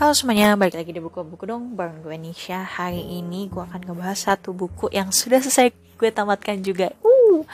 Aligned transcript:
Halo 0.00 0.16
semuanya, 0.16 0.56
balik 0.56 0.80
lagi 0.80 0.96
di 0.96 1.00
buku-buku 1.04 1.44
dong 1.44 1.76
bareng 1.76 2.00
gue 2.00 2.16
Nisha. 2.16 2.64
Hari 2.64 3.20
ini 3.20 3.52
gue 3.52 3.60
akan 3.60 3.84
ngebahas 3.84 4.32
satu 4.32 4.56
buku 4.56 4.88
yang 4.96 5.12
sudah 5.12 5.44
selesai 5.44 5.76
gue 5.76 6.08
tamatkan 6.08 6.56
juga. 6.64 6.88
Uh, 7.04 7.44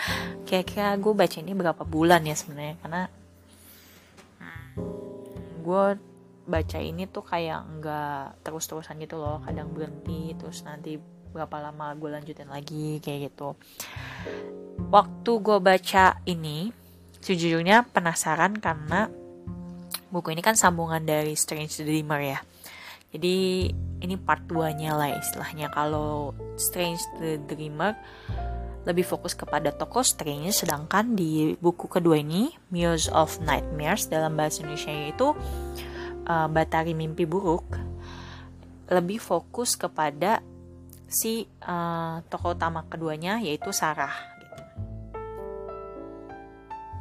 Kira-kira 0.46 0.95
gue 0.95 1.11
baca 1.11 1.43
ini 1.43 1.51
berapa 1.59 1.82
bulan 1.82 2.22
ya 2.22 2.38
sebenarnya? 2.38 2.78
Karena 2.78 3.03
hmm, 4.38 4.71
gue 5.67 5.85
baca 6.46 6.78
ini 6.78 7.10
tuh 7.10 7.27
kayak 7.27 7.82
nggak 7.82 8.47
terus-terusan 8.47 9.03
gitu 9.03 9.19
loh 9.19 9.42
Kadang 9.42 9.74
berhenti, 9.74 10.31
terus 10.38 10.63
nanti 10.63 11.03
berapa 11.35 11.58
lama 11.58 11.99
gue 11.99 12.15
lanjutin 12.15 12.47
lagi 12.47 13.03
kayak 13.03 13.35
gitu. 13.35 13.58
Waktu 14.94 15.33
gue 15.42 15.58
baca 15.58 16.23
ini, 16.30 16.70
sejujurnya 17.19 17.91
penasaran 17.91 18.55
karena 18.62 19.25
buku 20.10 20.34
ini 20.34 20.42
kan 20.42 20.55
sambungan 20.55 21.02
dari 21.02 21.34
Strange 21.34 21.83
Dreamer 21.83 22.20
ya. 22.23 22.38
Jadi 23.10 23.70
ini 24.02 24.14
part 24.20 24.45
2-nya 24.45 24.92
lah 24.92 25.16
istilahnya. 25.16 25.73
Kalau 25.73 26.37
Strange 26.60 27.01
the 27.23 27.41
Dreamer 27.48 27.97
lebih 28.87 29.02
fokus 29.02 29.34
kepada 29.34 29.74
tokoh 29.74 30.06
Strange, 30.06 30.55
sedangkan 30.55 31.19
di 31.19 31.59
buku 31.59 31.91
kedua 31.91 32.23
ini, 32.23 32.55
Muse 32.70 33.11
of 33.11 33.42
Nightmares 33.42 34.06
dalam 34.06 34.38
bahasa 34.38 34.62
Indonesia 34.62 34.95
itu 34.95 35.34
uh, 36.30 36.47
Batari 36.47 36.95
Mimpi 36.95 37.27
Buruk, 37.27 37.66
lebih 38.86 39.19
fokus 39.19 39.75
kepada 39.75 40.38
si 41.11 41.50
uh, 41.66 42.23
tokoh 42.30 42.55
utama 42.55 42.86
keduanya 42.86 43.38
yaitu 43.42 43.70
Sarah 43.75 44.35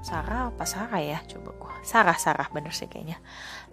Sarah 0.06 0.54
apa 0.54 0.70
Sarah 0.70 1.02
ya? 1.02 1.18
Coba 1.26 1.50
gua. 1.58 1.74
Sarah 1.82 2.14
Sarah 2.14 2.46
bener 2.54 2.70
sih 2.78 2.86
kayaknya. 2.86 3.18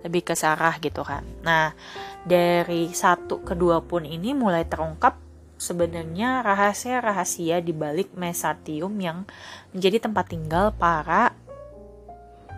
Lebih 0.00 0.32
ke 0.32 0.34
Sarah 0.34 0.80
gitu 0.80 1.04
kan. 1.04 1.20
Nah 1.44 1.76
dari 2.24 2.88
satu 2.96 3.44
ke 3.44 3.52
dua 3.52 3.84
pun 3.84 4.08
ini 4.08 4.32
mulai 4.32 4.64
terungkap 4.64 5.20
sebenarnya 5.60 6.40
rahasia-rahasia 6.40 7.60
di 7.60 7.76
balik 7.76 8.16
mesatium 8.16 8.96
yang 8.96 9.28
menjadi 9.76 10.08
tempat 10.08 10.32
tinggal 10.32 10.72
para 10.72 11.36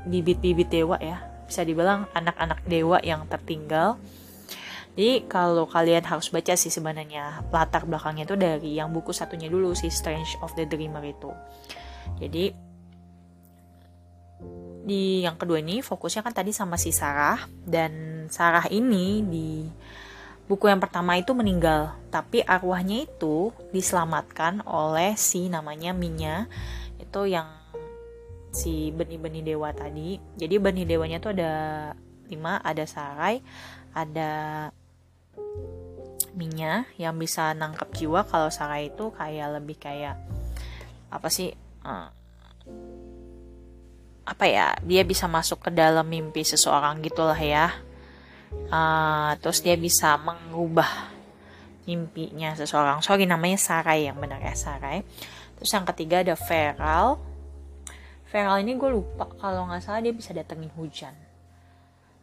bibit-bibit 0.06 0.70
dewa 0.70 0.94
ya. 1.02 1.26
Bisa 1.50 1.66
dibilang 1.66 2.06
anak-anak 2.14 2.62
dewa 2.70 3.02
yang 3.02 3.26
tertinggal. 3.26 3.98
Jadi 4.94 5.26
kalau 5.26 5.66
kalian 5.66 6.06
harus 6.06 6.30
baca 6.30 6.54
sih 6.54 6.70
sebenarnya 6.70 7.42
latar 7.50 7.82
belakangnya 7.82 8.30
itu 8.30 8.38
dari 8.38 8.78
yang 8.78 8.94
buku 8.94 9.10
satunya 9.10 9.50
dulu 9.50 9.74
si 9.74 9.90
Strange 9.90 10.38
of 10.38 10.54
the 10.54 10.62
Dreamer 10.62 11.02
itu. 11.02 11.34
Jadi 12.22 12.63
di 14.84 15.24
yang 15.24 15.40
kedua 15.40 15.64
ini 15.64 15.80
fokusnya 15.80 16.20
kan 16.20 16.36
tadi 16.36 16.52
sama 16.52 16.76
si 16.76 16.92
Sarah. 16.92 17.40
Dan 17.64 18.24
Sarah 18.28 18.68
ini 18.68 19.24
di 19.24 19.64
buku 20.44 20.68
yang 20.68 20.78
pertama 20.78 21.16
itu 21.16 21.32
meninggal. 21.32 21.96
Tapi 22.12 22.44
arwahnya 22.44 23.08
itu 23.08 23.50
diselamatkan 23.72 24.60
oleh 24.68 25.16
si 25.16 25.48
namanya 25.48 25.96
Minya. 25.96 26.44
Itu 27.00 27.24
yang 27.24 27.48
si 28.52 28.92
benih-benih 28.92 29.56
dewa 29.56 29.72
tadi. 29.72 30.20
Jadi 30.36 30.54
benih 30.60 30.84
dewanya 30.84 31.18
tuh 31.18 31.32
ada 31.32 31.52
lima. 32.28 32.60
Ada 32.60 32.84
Sarai 32.84 33.40
ada 33.96 34.32
Minya 36.34 36.82
yang 37.00 37.16
bisa 37.16 37.56
nangkep 37.56 38.04
jiwa. 38.04 38.26
Kalau 38.28 38.50
Sarai 38.52 38.92
itu 38.92 39.14
kayak 39.14 39.62
lebih 39.62 39.78
kayak 39.78 40.18
apa 41.14 41.30
sih 41.30 41.54
uh, 41.86 42.10
apa 44.24 44.48
ya 44.48 44.72
dia 44.80 45.04
bisa 45.04 45.28
masuk 45.28 45.68
ke 45.68 45.70
dalam 45.70 46.08
mimpi 46.08 46.44
seseorang 46.44 47.04
gitulah 47.04 47.36
ya. 47.38 47.72
Uh, 48.70 49.34
terus 49.42 49.60
dia 49.60 49.76
bisa 49.76 50.16
mengubah 50.16 51.12
mimpinya 51.84 52.56
seseorang. 52.56 53.04
Sorry 53.04 53.28
namanya 53.28 53.60
Sarai 53.60 54.08
yang 54.08 54.16
benar 54.16 54.40
ya 54.40 54.56
Sarai. 54.56 55.04
Terus 55.60 55.70
yang 55.70 55.84
ketiga 55.84 56.24
ada 56.24 56.34
Feral. 56.34 57.20
Feral 58.24 58.56
ini 58.64 58.74
gue 58.74 58.90
lupa 58.90 59.30
kalau 59.38 59.68
nggak 59.68 59.84
salah 59.84 60.00
dia 60.02 60.10
bisa 60.10 60.34
datengin 60.34 60.72
hujan. 60.74 61.14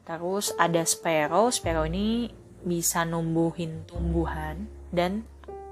Terus 0.03 0.51
ada 0.57 0.81
Sparrow. 0.83 1.53
Sparrow 1.53 1.85
ini 1.87 2.33
bisa 2.61 3.05
numbuhin 3.05 3.85
tumbuhan 3.85 4.69
dan 4.93 5.25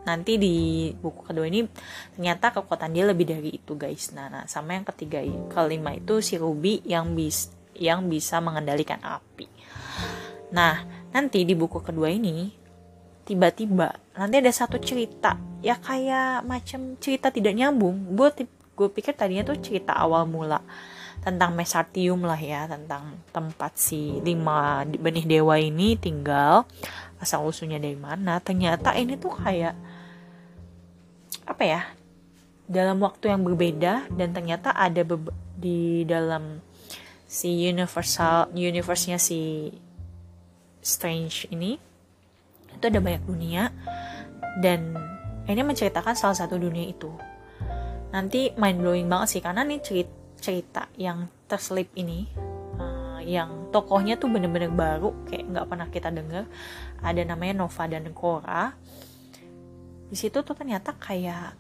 nanti 0.08 0.40
di 0.40 0.56
buku 0.96 1.28
kedua 1.28 1.46
ini 1.48 1.68
ternyata 2.16 2.56
kekuatan 2.56 2.96
dia 2.96 3.06
lebih 3.08 3.26
dari 3.28 3.50
itu 3.60 3.76
guys. 3.76 4.12
Nah, 4.16 4.32
nah 4.32 4.44
sama 4.48 4.76
yang 4.78 4.88
ketiga 4.88 5.20
kelima 5.52 5.96
itu 5.96 6.24
si 6.24 6.40
Ruby 6.40 6.82
yang 6.88 7.14
bis 7.14 7.52
yang 7.76 8.08
bisa 8.08 8.40
mengendalikan 8.44 9.00
api. 9.04 9.48
Nah 10.56 10.84
nanti 11.12 11.44
di 11.44 11.56
buku 11.56 11.80
kedua 11.84 12.12
ini 12.12 12.52
tiba-tiba 13.24 13.94
nanti 14.18 14.36
ada 14.42 14.50
satu 14.50 14.82
cerita 14.82 15.38
ya 15.62 15.78
kayak 15.78 16.44
macam 16.48 16.96
cerita 16.98 17.30
tidak 17.30 17.56
nyambung. 17.56 18.16
Gue 18.16 18.32
gue 18.80 18.90
pikir 18.90 19.12
tadinya 19.16 19.44
tuh 19.44 19.60
cerita 19.60 19.92
awal 19.96 20.24
mula 20.24 20.64
tentang 21.20 21.52
mesartium 21.52 22.24
lah 22.24 22.40
ya 22.40 22.64
tentang 22.64 23.20
tempat 23.36 23.76
si 23.76 24.24
lima 24.24 24.88
benih 24.88 25.28
dewa 25.28 25.60
ini 25.60 26.00
tinggal 26.00 26.64
asal 27.20 27.44
usulnya 27.44 27.78
dari 27.78 28.00
mana. 28.00 28.40
Ternyata 28.40 28.96
ini 28.96 29.20
tuh 29.20 29.36
kayak 29.36 29.76
apa 31.50 31.64
ya 31.66 31.82
dalam 32.70 33.02
waktu 33.02 33.34
yang 33.34 33.42
berbeda 33.42 34.06
dan 34.14 34.30
ternyata 34.30 34.70
ada 34.78 35.02
di 35.58 36.06
dalam 36.06 36.62
si 37.26 37.66
universal 37.66 38.54
universe-nya 38.54 39.18
si 39.18 39.74
Strange 40.80 41.50
ini 41.50 41.82
itu 42.70 42.86
ada 42.86 43.02
banyak 43.02 43.26
dunia 43.26 43.74
dan 44.62 44.94
ini 45.50 45.62
menceritakan 45.66 46.14
salah 46.14 46.38
satu 46.38 46.62
dunia 46.62 46.86
itu. 46.86 47.10
Nanti 48.14 48.54
mind 48.54 48.80
blowing 48.82 49.10
banget 49.10 49.28
sih 49.38 49.42
karena 49.42 49.66
nih 49.66 49.82
cerita, 49.82 50.14
cerita 50.40 50.84
yang 50.98 51.26
terselip 51.50 51.90
ini 51.98 52.30
uh, 52.78 53.20
yang 53.22 53.74
tokohnya 53.74 54.18
tuh 54.18 54.30
bener-bener 54.30 54.70
baru 54.70 55.14
kayak 55.26 55.46
nggak 55.50 55.66
pernah 55.70 55.88
kita 55.90 56.10
dengar 56.14 56.46
ada 57.02 57.22
namanya 57.26 57.66
Nova 57.66 57.84
dan 57.90 58.06
Cora 58.14 58.74
di 60.10 60.18
situ 60.18 60.42
tuh 60.42 60.58
ternyata 60.58 60.98
kayak 60.98 61.54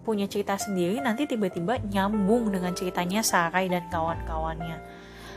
punya 0.00 0.24
cerita 0.30 0.56
sendiri 0.56 1.02
nanti 1.02 1.28
tiba-tiba 1.28 1.82
nyambung 1.82 2.48
dengan 2.48 2.72
ceritanya 2.72 3.20
Sarai 3.20 3.68
dan 3.68 3.90
kawan-kawannya. 3.92 4.78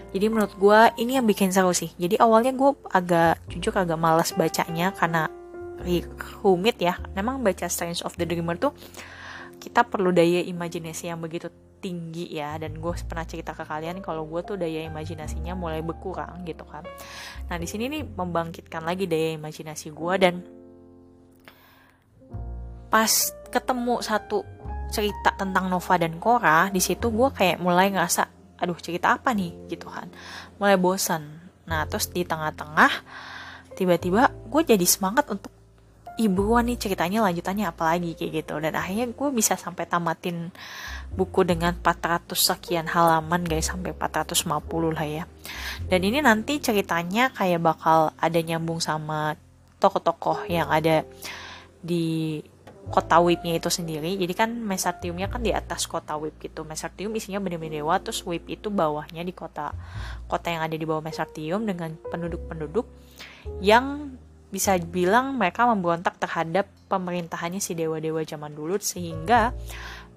Jadi 0.10 0.26
menurut 0.26 0.54
gue 0.58 0.80
ini 1.02 1.18
yang 1.18 1.26
bikin 1.26 1.54
seru 1.54 1.74
sih. 1.74 1.94
Jadi 1.98 2.18
awalnya 2.18 2.54
gue 2.54 2.74
agak 2.90 3.46
jujur 3.50 3.74
agak 3.78 3.98
malas 3.98 4.34
bacanya 4.34 4.94
karena 4.94 5.30
rumit 6.42 6.78
ya. 6.82 6.98
Memang 7.14 7.42
baca 7.42 7.70
Strange 7.70 8.02
of 8.06 8.18
the 8.18 8.26
Dreamer 8.26 8.58
tuh 8.58 8.74
kita 9.60 9.84
perlu 9.86 10.16
daya 10.16 10.40
imajinasi 10.46 11.12
yang 11.12 11.22
begitu 11.22 11.50
tinggi 11.82 12.30
ya. 12.30 12.58
Dan 12.58 12.78
gue 12.82 12.94
pernah 13.06 13.26
cerita 13.26 13.54
ke 13.54 13.66
kalian 13.66 14.02
kalau 14.02 14.26
gue 14.26 14.42
tuh 14.42 14.58
daya 14.58 14.86
imajinasinya 14.90 15.54
mulai 15.54 15.86
berkurang 15.86 16.42
gitu 16.46 16.66
kan. 16.66 16.86
Nah 17.50 17.58
di 17.62 17.66
sini 17.70 17.90
nih 17.90 18.02
membangkitkan 18.06 18.82
lagi 18.86 19.06
daya 19.06 19.38
imajinasi 19.38 19.94
gue 19.94 20.14
dan 20.18 20.42
pas 22.90 23.10
ketemu 23.50 24.02
satu 24.02 24.46
cerita 24.90 25.34
tentang 25.38 25.70
Nova 25.70 25.96
dan 26.02 26.18
Cora 26.18 26.74
di 26.74 26.82
situ 26.82 27.14
gue 27.14 27.30
kayak 27.30 27.62
mulai 27.62 27.94
ngerasa 27.94 28.26
aduh 28.60 28.78
cerita 28.82 29.16
apa 29.16 29.32
nih? 29.32 29.70
Gitu 29.70 29.88
kan. 29.88 30.10
Mulai 30.58 30.76
bosan 30.76 31.38
nah 31.70 31.86
terus 31.86 32.10
di 32.10 32.26
tengah-tengah 32.26 32.90
tiba-tiba 33.78 34.34
gue 34.50 34.62
jadi 34.66 34.86
semangat 34.90 35.30
untuk 35.30 35.54
ibu 36.20 36.58
nih 36.60 36.76
ceritanya 36.76 37.24
lanjutannya 37.24 37.70
apa 37.70 37.96
lagi? 37.96 38.18
Kayak 38.18 38.44
gitu. 38.44 38.54
Dan 38.60 38.74
akhirnya 38.76 39.08
gue 39.08 39.30
bisa 39.32 39.56
sampai 39.56 39.88
tamatin 39.88 40.52
buku 41.14 41.48
dengan 41.48 41.74
400 41.80 42.36
sekian 42.36 42.86
halaman 42.92 43.46
guys 43.48 43.72
sampai 43.72 43.96
450 43.96 44.46
lah 44.98 45.06
ya. 45.08 45.24
Dan 45.88 46.02
ini 46.04 46.20
nanti 46.20 46.60
ceritanya 46.60 47.32
kayak 47.32 47.62
bakal 47.64 48.12
ada 48.20 48.40
nyambung 48.42 48.84
sama 48.84 49.40
tokoh-tokoh 49.80 50.46
yang 50.52 50.68
ada 50.68 51.08
di 51.80 52.44
kota 52.90 53.22
whipnya 53.22 53.56
itu 53.56 53.70
sendiri. 53.70 54.18
Jadi 54.18 54.34
kan 54.34 54.50
mesartiumnya 54.50 55.30
kan 55.30 55.46
di 55.46 55.54
atas 55.54 55.86
kota 55.86 56.18
whip 56.18 56.42
gitu. 56.42 56.66
Mesartium 56.66 57.14
isinya 57.16 57.38
benih-benih 57.40 57.86
dewa 57.86 58.02
terus 58.02 58.26
whip 58.26 58.50
itu 58.50 58.74
bawahnya 58.74 59.22
di 59.22 59.32
kota 59.32 59.72
kota 60.26 60.48
yang 60.50 60.66
ada 60.66 60.76
di 60.76 60.86
bawah 60.86 61.06
mesartium 61.06 61.64
dengan 61.70 61.96
penduduk-penduduk 62.10 62.86
yang 63.62 64.18
bisa 64.50 64.74
bilang 64.82 65.38
mereka 65.38 65.70
memberontak 65.70 66.18
terhadap 66.18 66.66
pemerintahannya 66.90 67.62
si 67.62 67.78
dewa-dewa 67.78 68.26
zaman 68.26 68.58
dulu 68.58 68.82
sehingga 68.82 69.54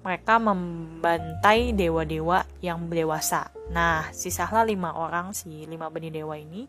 mereka 0.03 0.41
membantai 0.41 1.71
dewa-dewa 1.71 2.43
yang 2.59 2.89
dewasa. 2.89 3.53
Nah, 3.71 4.09
sisalah 4.11 4.67
lima 4.67 4.97
orang 4.97 5.31
si 5.37 5.63
lima 5.69 5.87
benih 5.87 6.11
dewa 6.11 6.35
ini 6.35 6.65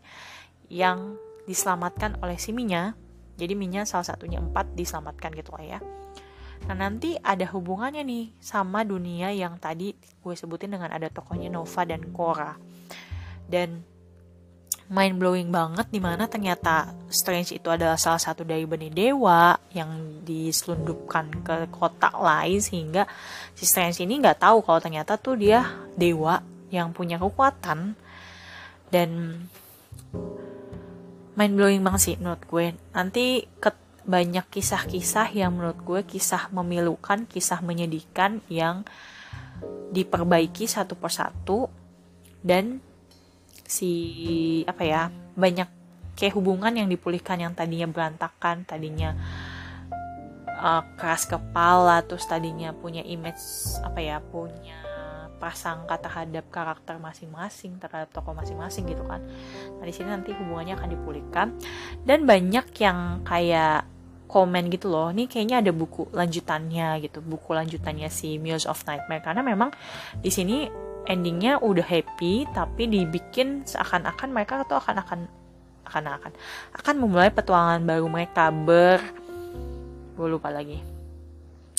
yang 0.69 1.17
diselamatkan 1.49 2.21
oleh 2.21 2.37
si 2.37 2.53
Minya 2.53 2.93
jadi 3.35 3.53
minyak 3.53 3.87
salah 3.87 4.07
satunya 4.07 4.39
empat 4.39 4.75
diselamatkan 4.75 5.31
gitu 5.35 5.51
lah 5.55 5.77
ya. 5.77 5.79
Nah 6.65 6.75
nanti 6.75 7.19
ada 7.19 7.45
hubungannya 7.51 8.01
nih 8.01 8.25
sama 8.39 8.87
dunia 8.87 9.29
yang 9.35 9.59
tadi 9.59 9.93
gue 9.95 10.33
sebutin 10.33 10.73
dengan 10.73 10.89
ada 10.89 11.11
tokohnya 11.11 11.51
Nova 11.51 11.83
dan 11.83 12.01
Cora. 12.15 12.55
Dan 13.45 13.83
mind 14.85 15.17
blowing 15.17 15.49
banget 15.49 15.89
di 15.89 15.97
mana 15.97 16.29
ternyata 16.29 16.93
Strange 17.09 17.57
itu 17.57 17.67
adalah 17.69 17.97
salah 17.97 18.21
satu 18.21 18.45
dari 18.45 18.69
benih 18.69 18.93
dewa 18.93 19.57
yang 19.73 20.21
diselundupkan 20.21 21.41
ke 21.41 21.69
kotak 21.73 22.13
lain 22.17 22.61
sehingga 22.61 23.05
si 23.57 23.65
Strange 23.65 24.01
ini 24.05 24.21
nggak 24.21 24.45
tahu 24.45 24.61
kalau 24.61 24.79
ternyata 24.81 25.17
tuh 25.17 25.37
dia 25.37 25.65
dewa 25.97 26.41
yang 26.69 26.93
punya 26.93 27.17
kekuatan 27.17 27.97
dan 28.93 29.09
mind 31.35 31.53
blowing 31.55 31.83
banget 31.83 32.01
sih 32.01 32.15
menurut 32.19 32.43
gue. 32.47 32.65
Nanti 32.95 33.45
ke 33.59 33.71
banyak 34.05 34.45
kisah-kisah 34.51 35.33
yang 35.33 35.57
menurut 35.57 35.79
gue 35.81 36.01
kisah 36.05 36.49
memilukan 36.53 37.25
kisah 37.25 37.59
menyedihkan 37.59 38.43
yang 38.51 38.87
diperbaiki 39.91 40.67
satu 40.67 40.95
persatu. 40.95 41.67
Dan 42.45 42.79
si 43.65 44.61
apa 44.69 44.83
ya 44.85 45.01
banyak 45.33 45.67
kayak 46.15 46.37
hubungan 46.37 46.71
yang 46.71 46.87
dipulihkan 46.87 47.41
yang 47.41 47.53
tadinya 47.57 47.89
berantakan 47.89 48.63
tadinya 48.63 49.17
uh, 50.47 50.85
keras 50.95 51.27
kepala 51.27 52.05
terus 52.05 52.23
tadinya 52.29 52.71
punya 52.71 53.03
image 53.03 53.41
apa 53.83 53.99
ya 53.99 54.17
punya 54.21 54.84
prasangka 55.37 55.99
terhadap 55.99 56.47
karakter 56.49 56.97
masing-masing 56.97 57.77
terhadap 57.77 58.09
tokoh 58.11 58.33
masing-masing 58.33 58.87
gitu 58.87 59.03
kan. 59.05 59.21
Nah 59.77 59.85
di 59.85 59.93
sini 59.93 60.09
nanti 60.09 60.31
hubungannya 60.33 60.75
akan 60.79 60.89
dipulihkan. 60.95 61.47
Dan 62.01 62.23
banyak 62.23 62.65
yang 62.81 63.21
kayak 63.27 63.85
komen 64.25 64.73
gitu 64.73 64.89
loh 64.89 65.13
nih 65.13 65.29
kayaknya 65.29 65.61
ada 65.61 65.71
buku 65.71 66.09
lanjutannya 66.11 67.03
gitu. 67.03 67.21
Buku 67.21 67.53
lanjutannya 67.53 68.09
si 68.09 68.41
Muse 68.41 68.65
of 68.65 68.81
Nightmare. 68.87 69.21
Karena 69.21 69.41
memang 69.45 69.69
di 70.19 70.31
sini 70.33 70.65
endingnya 71.05 71.61
udah 71.61 71.85
happy 71.85 72.49
tapi 72.49 72.89
dibikin 72.89 73.61
seakan-akan 73.63 74.29
mereka 74.33 74.65
tuh 74.65 74.81
akan 74.81 75.05
akan 75.05 75.19
akan 75.85 76.03
akan 76.17 76.31
akan 76.81 76.95
memulai 76.97 77.29
petualangan 77.29 77.85
baru 77.85 78.07
mereka. 78.09 78.49
Ber 78.49 78.99
gue 80.15 80.27
lupa 80.31 80.49
lagi. 80.49 80.81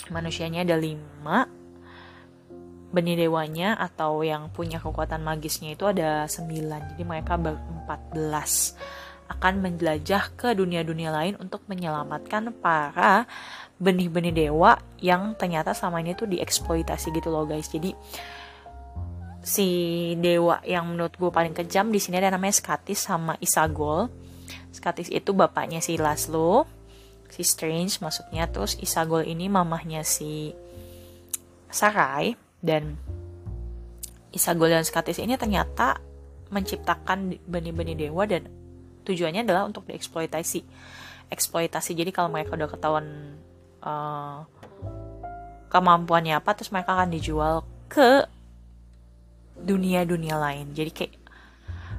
Manusianya 0.07 0.63
ada 0.63 0.79
lima 0.79 1.56
benih 2.97 3.29
dewanya 3.29 3.77
atau 3.77 4.25
yang 4.25 4.49
punya 4.49 4.81
kekuatan 4.81 5.21
magisnya 5.21 5.77
itu 5.77 5.85
ada 5.85 6.25
sembilan 6.25 6.97
jadi 6.97 7.03
mereka 7.05 7.37
berempat 7.37 8.01
belas 8.17 8.73
akan 9.29 9.61
menjelajah 9.61 10.33
ke 10.39 10.57
dunia-dunia 10.57 11.13
lain 11.13 11.35
untuk 11.37 11.61
menyelamatkan 11.69 12.57
para 12.57 13.29
benih-benih 13.77 14.49
dewa 14.49 14.81
yang 15.05 15.37
ternyata 15.37 15.77
sama 15.77 16.01
ini 16.01 16.17
tuh 16.17 16.31
dieksploitasi 16.31 17.13
gitu 17.13 17.29
loh 17.29 17.45
guys 17.45 17.69
jadi 17.69 17.93
si 19.47 19.69
dewa 20.19 20.59
yang 20.67 20.91
menurut 20.91 21.15
gue 21.15 21.31
paling 21.31 21.55
kejam 21.55 21.95
di 21.95 22.03
sini 22.03 22.19
ada 22.19 22.35
namanya 22.35 22.59
Skatis 22.59 23.07
sama 23.07 23.39
Isagol. 23.39 24.11
Skatis 24.75 25.07
itu 25.07 25.31
bapaknya 25.31 25.79
si 25.79 25.95
Laszlo, 25.95 26.67
si 27.31 27.47
Strange 27.47 28.03
maksudnya. 28.03 28.51
Terus 28.51 28.75
Isagol 28.83 29.23
ini 29.23 29.47
mamahnya 29.47 30.03
si 30.03 30.51
Sarai 31.71 32.46
dan 32.67 32.99
Isagol 34.35 34.75
dan 34.75 34.83
Skatis 34.83 35.23
ini 35.23 35.39
ternyata 35.39 36.03
menciptakan 36.51 37.39
benih-benih 37.47 38.11
dewa 38.11 38.27
dan 38.27 38.51
tujuannya 39.07 39.47
adalah 39.47 39.65
untuk 39.71 39.87
dieksploitasi. 39.87 40.67
Eksploitasi. 41.31 41.95
Jadi 41.95 42.11
kalau 42.11 42.29
mereka 42.29 42.59
udah 42.59 42.69
ketahuan 42.69 43.07
uh, 43.87 44.43
kemampuannya 45.71 46.37
apa, 46.37 46.59
terus 46.59 46.75
mereka 46.75 46.99
akan 46.99 47.15
dijual 47.15 47.63
ke 47.87 48.27
dunia-dunia 49.57 50.37
lain 50.37 50.77
jadi 50.77 50.91
kayak 50.93 51.15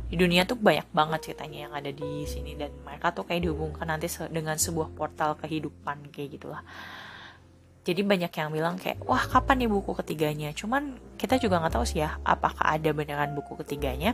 di 0.07 0.15
dunia 0.15 0.47
tuh 0.47 0.55
banyak 0.55 0.87
banget 0.95 1.19
ceritanya 1.31 1.67
yang 1.67 1.73
ada 1.75 1.91
di 1.91 2.23
sini 2.23 2.55
dan 2.55 2.71
mereka 2.87 3.11
tuh 3.11 3.27
kayak 3.27 3.43
dihubungkan 3.43 3.91
nanti 3.91 4.07
dengan 4.31 4.55
sebuah 4.55 4.95
portal 4.95 5.35
kehidupan 5.35 6.13
kayak 6.15 6.39
gitulah 6.39 6.63
jadi 7.87 8.03
banyak 8.03 8.27
yang 8.35 8.51
bilang 8.51 8.75
kayak 8.75 8.99
wah 9.07 9.23
kapan 9.23 9.63
nih 9.63 9.71
buku 9.71 9.95
ketiganya? 9.95 10.51
Cuman 10.51 10.99
kita 11.15 11.39
juga 11.39 11.63
nggak 11.63 11.79
tahu 11.79 11.87
sih 11.87 12.03
ya 12.03 12.19
apakah 12.27 12.67
ada 12.67 12.91
beneran 12.91 13.31
buku 13.31 13.55
ketiganya. 13.63 14.11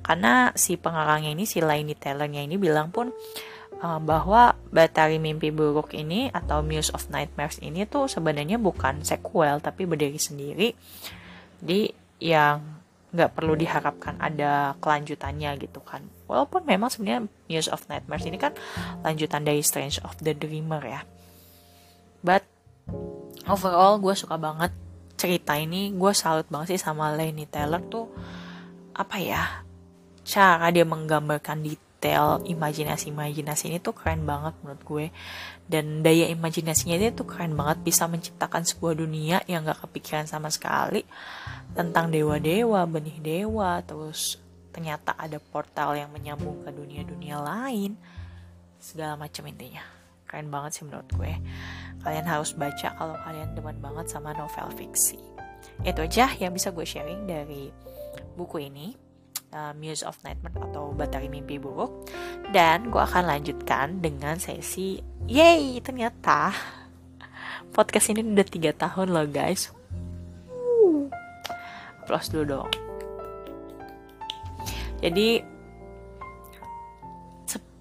Karena 0.00 0.56
si 0.56 0.80
pengarangnya 0.80 1.36
ini 1.36 1.44
si 1.44 1.60
Laini 1.60 1.92
Taylornya 1.92 2.40
ini 2.40 2.56
bilang 2.56 2.88
pun 2.88 3.12
uh, 3.84 4.00
bahwa 4.00 4.56
Batari 4.72 5.20
Mimpi 5.20 5.52
Buruk 5.52 5.92
ini 5.92 6.32
atau 6.32 6.64
Muse 6.64 6.96
of 6.96 7.12
Nightmares 7.12 7.60
ini 7.60 7.84
tuh 7.84 8.08
sebenarnya 8.08 8.56
bukan 8.56 9.04
sequel 9.04 9.60
tapi 9.60 9.84
berdiri 9.84 10.16
sendiri. 10.16 10.72
Di 11.60 11.92
yang 12.24 12.80
nggak 13.12 13.36
perlu 13.36 13.52
diharapkan 13.52 14.16
ada 14.16 14.80
kelanjutannya 14.80 15.60
gitu 15.60 15.84
kan. 15.84 16.08
Walaupun 16.24 16.64
memang 16.64 16.88
sebenarnya 16.88 17.28
Muse 17.52 17.68
of 17.68 17.84
Nightmares 17.84 18.24
ini 18.24 18.40
kan 18.40 18.56
lanjutan 19.04 19.44
dari 19.44 19.60
Strange 19.60 20.00
of 20.08 20.16
the 20.24 20.32
Dreamer 20.32 20.80
ya. 20.80 21.04
But 22.24 22.48
overall 23.50 23.98
gue 23.98 24.14
suka 24.14 24.36
banget 24.36 24.72
cerita 25.20 25.58
ini. 25.58 25.92
Gue 25.92 26.16
salut 26.16 26.48
banget 26.48 26.76
sih 26.76 26.80
sama 26.80 27.12
Lenny 27.12 27.44
Taylor 27.44 27.82
tuh 27.84 28.08
apa 28.96 29.16
ya 29.16 29.64
cara 30.24 30.68
dia 30.70 30.84
menggambarkan 30.84 31.64
detail 31.64 32.40
imajinasi-imajinasi 32.44 33.72
ini 33.72 33.78
tuh 33.80 33.92
keren 33.92 34.24
banget 34.24 34.56
menurut 34.64 34.82
gue. 34.86 35.06
Dan 35.68 36.00
daya 36.00 36.26
imajinasinya 36.32 36.96
dia 36.96 37.10
tuh 37.12 37.28
keren 37.28 37.52
banget 37.52 37.84
bisa 37.84 38.08
menciptakan 38.08 38.64
sebuah 38.64 38.94
dunia 38.96 39.44
yang 39.44 39.68
gak 39.68 39.84
kepikiran 39.84 40.24
sama 40.24 40.48
sekali. 40.48 41.04
Tentang 41.76 42.08
dewa-dewa, 42.08 42.82
benih 42.88 43.20
dewa, 43.20 43.78
terus 43.84 44.40
ternyata 44.70 45.14
ada 45.18 45.38
portal 45.38 45.98
yang 45.98 46.10
menyambung 46.10 46.62
ke 46.62 46.70
dunia-dunia 46.72 47.38
lain, 47.42 47.94
segala 48.80 49.14
macam 49.14 49.46
intinya. 49.46 49.99
Keren 50.30 50.46
banget 50.46 50.78
sih 50.78 50.86
menurut 50.86 51.10
gue. 51.10 51.34
Kalian 52.06 52.26
harus 52.30 52.54
baca 52.54 52.94
kalau 52.94 53.18
kalian 53.26 53.50
demen 53.58 53.82
banget 53.82 54.06
sama 54.06 54.30
novel 54.38 54.70
fiksi. 54.78 55.18
Itu 55.82 56.06
aja 56.06 56.30
yang 56.38 56.54
bisa 56.54 56.70
gue 56.70 56.86
sharing 56.86 57.26
dari 57.26 57.74
buku 58.38 58.70
ini. 58.70 58.94
Uh, 59.50 59.74
Muse 59.74 60.06
of 60.06 60.14
Nightmare 60.22 60.70
atau 60.70 60.94
Batari 60.94 61.26
Mimpi 61.26 61.58
Buruk 61.58 62.06
dan 62.54 62.86
gue 62.86 63.02
akan 63.02 63.34
lanjutkan 63.34 63.98
dengan 63.98 64.38
sesi 64.38 65.02
yay 65.26 65.82
ternyata 65.82 66.54
podcast 67.74 68.14
ini 68.14 68.22
udah 68.22 68.46
tiga 68.46 68.70
tahun 68.70 69.10
loh 69.10 69.26
guys 69.26 69.74
plus 72.06 72.30
dulu 72.30 72.62
dong 72.62 72.70
jadi 75.02 75.42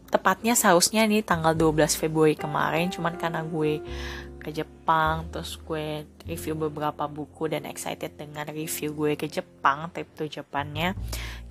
tepatnya 0.10 0.58
seharusnya 0.58 1.06
ini 1.06 1.22
tanggal 1.22 1.54
12 1.54 1.96
Februari 1.96 2.34
kemarin 2.34 2.90
cuman 2.90 3.16
karena 3.16 3.46
gue 3.46 3.80
ke 4.40 4.50
Jepang 4.56 5.28
terus 5.30 5.60
gue 5.62 6.08
review 6.26 6.56
beberapa 6.56 7.06
buku 7.06 7.52
dan 7.52 7.68
excited 7.68 8.16
dengan 8.16 8.48
review 8.50 8.96
gue 8.96 9.14
ke 9.20 9.28
Jepang 9.28 9.92
trip 9.92 10.10
to 10.16 10.26
Japannya. 10.26 10.96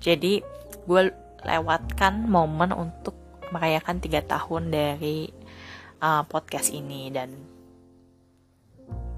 Jadi 0.01 0.41
gue 0.83 1.01
lewatkan 1.45 2.25
momen 2.27 2.73
untuk 2.75 3.15
merayakan 3.53 4.01
tiga 4.01 4.25
tahun 4.25 4.73
dari 4.73 5.29
uh, 6.01 6.25
podcast 6.25 6.73
ini. 6.73 7.13
Dan 7.13 7.29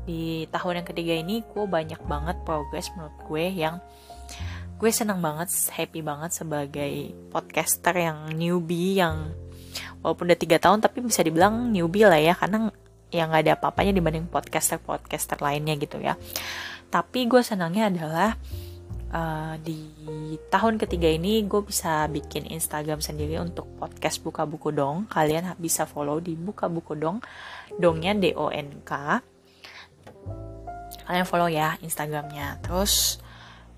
di 0.04 0.46
tahun 0.52 0.84
yang 0.84 0.88
ketiga 0.88 1.14
ini 1.16 1.42
gue 1.42 1.66
banyak 1.66 2.02
banget 2.06 2.38
progress 2.44 2.92
menurut 2.94 3.18
gue 3.26 3.46
yang 3.56 3.80
gue 4.82 4.90
senang 4.90 5.22
banget 5.22 5.54
happy 5.70 6.02
banget 6.02 6.42
sebagai 6.42 7.14
podcaster 7.30 7.94
yang 7.94 8.34
newbie 8.34 8.98
yang 8.98 9.30
walaupun 10.02 10.26
udah 10.26 10.40
tiga 10.42 10.58
tahun 10.58 10.82
tapi 10.82 11.06
bisa 11.06 11.22
dibilang 11.22 11.70
newbie 11.70 12.10
lah 12.10 12.18
ya 12.18 12.34
karena 12.34 12.74
yang 13.14 13.30
gak 13.30 13.46
ada 13.46 13.54
apa-apanya 13.62 13.94
dibanding 13.94 14.26
podcaster 14.26 14.82
podcaster 14.82 15.38
lainnya 15.38 15.78
gitu 15.78 16.02
ya. 16.02 16.18
Tapi 16.90 17.30
gue 17.30 17.46
senangnya 17.46 17.94
adalah 17.94 18.34
uh, 19.14 19.54
di 19.62 19.78
tahun 20.50 20.82
ketiga 20.82 21.14
ini 21.14 21.46
gue 21.46 21.62
bisa 21.62 22.10
bikin 22.10 22.50
Instagram 22.50 23.06
sendiri 23.06 23.38
untuk 23.38 23.70
podcast 23.78 24.18
buka 24.26 24.50
buku 24.50 24.74
dong. 24.74 25.06
Kalian 25.12 25.54
bisa 25.62 25.86
follow 25.86 26.18
di 26.18 26.34
buka 26.34 26.66
buku 26.66 26.98
dong 26.98 27.22
dongnya 27.78 28.18
D 28.18 28.34
O 28.34 28.50
N 28.50 28.82
K. 28.82 28.92
Kalian 31.06 31.28
follow 31.30 31.52
ya 31.52 31.78
Instagramnya. 31.84 32.64
Terus 32.66 33.22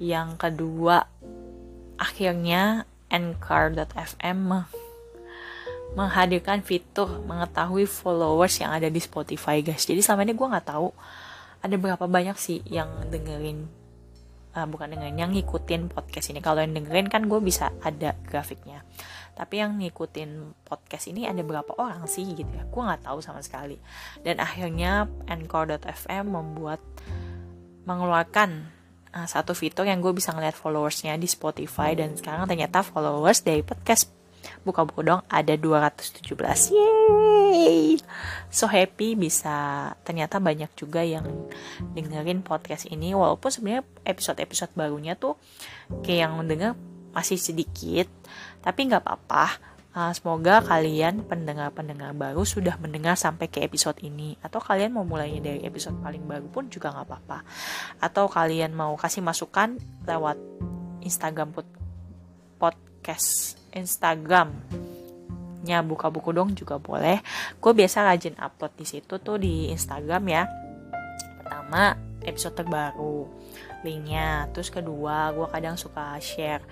yang 0.03 0.36
kedua 0.36 1.07
akhirnya 1.95 2.83
anchor.fm 3.07 4.67
menghadirkan 5.95 6.60
fitur 6.65 7.24
mengetahui 7.24 7.88
followers 7.88 8.60
yang 8.60 8.75
ada 8.75 8.91
di 8.91 9.00
Spotify 9.00 9.63
guys. 9.63 9.88
Jadi 9.88 10.03
selama 10.03 10.27
ini 10.27 10.33
gue 10.36 10.48
nggak 10.51 10.67
tahu 10.67 10.91
ada 11.63 11.75
berapa 11.79 12.05
banyak 12.10 12.36
sih 12.36 12.60
yang 12.67 13.07
dengerin 13.07 13.63
uh, 14.57 14.67
bukan 14.67 14.91
dengerin 14.91 15.17
yang 15.22 15.31
ngikutin 15.31 15.88
podcast 15.88 16.33
ini. 16.33 16.43
Kalau 16.43 16.60
yang 16.60 16.75
dengerin 16.75 17.07
kan 17.07 17.29
gue 17.29 17.39
bisa 17.39 17.72
ada 17.79 18.17
grafiknya. 18.27 18.83
Tapi 19.33 19.62
yang 19.62 19.81
ngikutin 19.81 20.62
podcast 20.65 21.10
ini 21.10 21.25
ada 21.25 21.41
berapa 21.41 21.74
orang 21.77 22.05
sih 22.10 22.25
gitu 22.38 22.50
ya? 22.50 22.65
Gue 22.67 22.81
nggak 22.83 23.05
tahu 23.05 23.22
sama 23.22 23.39
sekali. 23.45 23.77
Dan 24.25 24.41
akhirnya 24.41 25.07
anchor.fm 25.29 26.25
membuat 26.25 26.81
mengeluarkan 27.86 28.74
uh, 29.13 29.27
satu 29.29 29.53
fitur 29.53 29.86
yang 29.86 30.01
gue 30.01 30.12
bisa 30.12 30.34
ngeliat 30.34 30.58
followersnya 30.58 31.15
di 31.15 31.29
Spotify. 31.29 31.93
Dan 31.93 32.17
sekarang 32.17 32.50
ternyata 32.50 32.82
followers 32.82 33.46
dari 33.46 33.62
podcast 33.62 34.10
buka 34.67 34.84
buku 34.84 35.08
dong 35.08 35.24
ada 35.32 35.55
217 35.55 36.27
yeay! 36.75 37.96
So 38.51 38.67
happy 38.67 39.15
bisa 39.15 39.89
ternyata 40.03 40.43
banyak 40.43 40.74
juga 40.75 41.05
yang 41.05 41.25
dengerin 41.93 42.43
podcast 42.43 42.89
ini. 42.89 43.15
Walaupun 43.15 43.50
sebenarnya 43.53 43.86
episode-episode 44.03 44.74
barunya 44.75 45.15
tuh 45.15 45.39
kayak 46.03 46.20
yang 46.27 46.34
denger 46.43 46.74
masih 47.13 47.38
sedikit. 47.38 48.10
Tapi 48.60 48.89
nggak 48.89 49.05
apa-apa 49.05 49.72
Uh, 49.93 50.09
semoga 50.09 50.57
kalian 50.65 51.21
pendengar-pendengar 51.21 52.17
baru 52.17 52.41
sudah 52.41 52.81
mendengar 52.81 53.13
sampai 53.13 53.45
ke 53.45 53.62
episode 53.62 54.01
ini. 54.01 54.33
Atau 54.41 54.57
kalian 54.57 54.89
mau 54.89 55.05
mulainya 55.05 55.53
dari 55.53 55.62
episode 55.62 56.01
paling 56.01 56.25
baru 56.25 56.50
pun 56.50 56.65
juga 56.65 56.89
nggak 56.89 57.05
apa-apa. 57.05 57.45
Atau 58.01 58.25
kalian 58.25 58.73
mau 58.73 58.97
kasih 58.97 59.21
masukan 59.21 59.77
lewat 60.09 60.41
Instagram 61.05 61.53
podcast 62.57 63.53
Instagramnya 63.69 65.77
buka 65.85 66.09
buku 66.09 66.33
dong 66.33 66.57
juga 66.57 66.81
boleh. 66.81 67.21
Gue 67.62 67.77
biasa 67.77 68.01
rajin 68.01 68.33
upload 68.41 68.73
di 68.73 68.89
situ 68.89 69.21
tuh 69.21 69.38
di 69.38 69.69
Instagram 69.69 70.23
ya. 70.25 70.50
Pertama 71.38 71.93
episode 72.25 72.57
terbaru. 72.57 73.29
Linknya. 73.85 74.50
Terus 74.57 74.73
kedua 74.73 75.29
gue 75.38 75.45
kadang 75.53 75.77
suka 75.77 76.17
share 76.17 76.65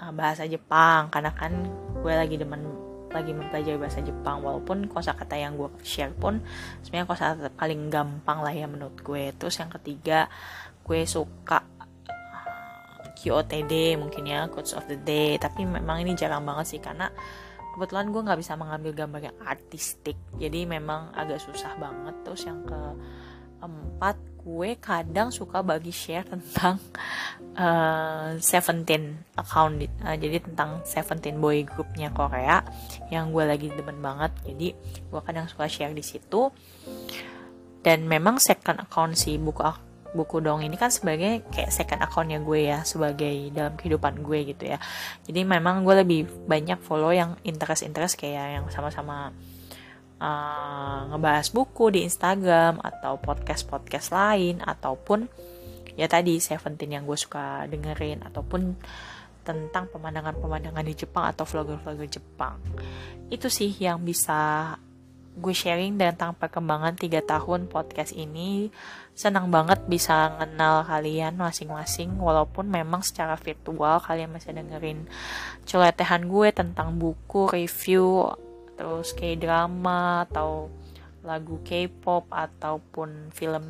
uh, 0.00 0.12
bahasa 0.14 0.46
Jepang 0.46 1.10
karena 1.10 1.34
kan 1.34 1.52
gue 1.98 2.14
lagi 2.14 2.38
demen 2.38 2.62
lagi 3.08 3.32
mempelajari 3.32 3.80
bahasa 3.80 4.04
Jepang 4.04 4.44
walaupun 4.44 4.84
kosakata 4.84 5.32
yang 5.32 5.56
gue 5.56 5.72
share 5.80 6.12
pun 6.12 6.44
sebenarnya 6.84 7.08
kosakata 7.08 7.48
paling 7.56 7.88
gampang 7.88 8.44
lah 8.44 8.52
ya 8.52 8.68
menurut 8.68 9.00
gue. 9.00 9.32
Terus 9.36 9.56
yang 9.58 9.72
ketiga 9.72 10.28
gue 10.84 11.00
suka 11.08 11.64
uh, 11.64 13.08
QOTD 13.16 13.96
mungkin 13.96 14.28
ya 14.28 14.46
quotes 14.52 14.76
of 14.76 14.84
the 14.86 15.00
day. 15.00 15.40
Tapi 15.40 15.64
memang 15.64 16.04
ini 16.04 16.12
jarang 16.14 16.44
banget 16.44 16.76
sih 16.76 16.80
karena 16.84 17.08
kebetulan 17.72 18.12
gue 18.12 18.20
nggak 18.28 18.40
bisa 18.40 18.60
mengambil 18.60 18.92
gambar 18.92 19.32
yang 19.32 19.38
artistik. 19.40 20.16
Jadi 20.36 20.68
memang 20.68 21.08
agak 21.16 21.40
susah 21.40 21.80
banget. 21.80 22.14
Terus 22.28 22.44
yang 22.44 22.60
keempat 23.58 24.16
gue 24.48 24.70
kadang 24.80 25.28
suka 25.28 25.60
bagi 25.60 25.92
share 25.92 26.24
tentang 26.24 26.80
uh, 27.58 28.32
Seventeen 28.40 29.20
account 29.36 29.84
uh, 30.00 30.16
jadi 30.16 30.40
tentang 30.40 30.80
Seventeen 30.88 31.36
boy 31.36 31.68
groupnya 31.68 32.08
Korea 32.08 32.64
yang 33.12 33.34
gue 33.34 33.44
lagi 33.44 33.68
demen 33.68 34.00
banget. 34.00 34.32
Jadi 34.48 34.72
gue 35.10 35.20
kadang 35.20 35.44
suka 35.50 35.68
share 35.68 35.92
di 35.92 36.00
situ. 36.00 36.48
Dan 37.78 38.08
memang 38.08 38.40
second 38.42 38.82
account 38.82 39.14
sih 39.14 39.36
buku 39.38 39.62
buku 40.08 40.40
dong 40.40 40.64
ini 40.64 40.80
kan 40.80 40.88
sebagai 40.88 41.44
kayak 41.52 41.68
second 41.68 42.00
accountnya 42.00 42.40
gue 42.40 42.72
ya 42.72 42.80
sebagai 42.80 43.52
dalam 43.52 43.76
kehidupan 43.76 44.24
gue 44.24 44.56
gitu 44.56 44.64
ya. 44.64 44.80
Jadi 45.28 45.44
memang 45.44 45.84
gue 45.84 45.94
lebih 46.00 46.20
banyak 46.48 46.80
follow 46.80 47.12
yang 47.12 47.36
interest 47.44 47.84
interest 47.84 48.16
kayak 48.16 48.60
yang 48.60 48.66
sama-sama 48.72 49.36
uh, 50.18 51.10
ngebahas 51.14 51.48
buku 51.50 51.94
di 51.94 52.00
Instagram 52.06 52.82
atau 52.82 53.18
podcast-podcast 53.18 54.14
lain 54.14 54.60
ataupun 54.62 55.26
ya 55.98 56.06
tadi 56.06 56.38
Seventeen 56.38 56.94
yang 56.94 57.04
gue 57.06 57.18
suka 57.18 57.66
dengerin 57.66 58.22
ataupun 58.22 58.78
tentang 59.42 59.88
pemandangan-pemandangan 59.88 60.84
di 60.84 60.94
Jepang 60.94 61.24
atau 61.32 61.48
vlogger-vlogger 61.48 62.20
Jepang. 62.20 62.60
Itu 63.32 63.48
sih 63.48 63.72
yang 63.80 64.04
bisa 64.04 64.76
gue 65.38 65.54
sharing 65.54 65.96
tentang 65.96 66.34
perkembangan 66.34 66.98
3 66.98 67.22
tahun 67.24 67.70
podcast 67.70 68.12
ini. 68.12 68.68
Senang 69.14 69.48
banget 69.48 69.82
bisa 69.88 70.36
kenal 70.36 70.84
kalian 70.84 71.38
masing-masing 71.38 72.18
walaupun 72.20 72.68
memang 72.68 73.00
secara 73.00 73.34
virtual 73.40 74.02
kalian 74.04 74.34
masih 74.34 74.52
dengerin 74.54 75.08
celotehan 75.64 76.28
gue 76.28 76.48
tentang 76.52 76.98
buku 76.98 77.50
review 77.50 78.30
terus 78.78 79.10
kayak 79.12 79.42
drama 79.42 80.22
atau 80.30 80.70
lagu 81.26 81.58
K-pop 81.66 82.30
ataupun 82.30 83.34
film 83.34 83.66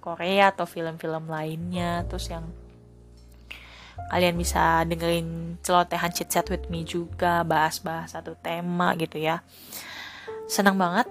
Korea 0.00 0.50
atau 0.50 0.64
film-film 0.64 1.28
lainnya. 1.28 2.08
Terus 2.08 2.32
yang 2.32 2.48
kalian 4.08 4.34
bisa 4.38 4.82
dengerin 4.88 5.60
celotehan 5.60 6.12
chit 6.16 6.32
chat 6.32 6.46
with 6.48 6.66
me 6.72 6.82
juga 6.88 7.44
bahas-bahas 7.44 8.16
satu 8.16 8.32
tema 8.40 8.96
gitu 8.96 9.20
ya. 9.20 9.44
Senang 10.48 10.80
banget. 10.80 11.06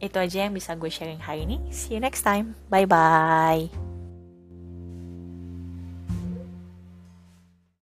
Itu 0.00 0.16
aja 0.16 0.48
yang 0.48 0.56
bisa 0.56 0.76
gue 0.76 0.88
sharing 0.88 1.20
hari 1.20 1.48
ini. 1.48 1.56
See 1.72 1.96
you 1.96 2.00
next 2.00 2.24
time. 2.26 2.52
Bye 2.68 2.88
bye 2.88 3.89